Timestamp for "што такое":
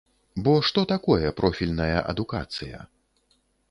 0.69-1.33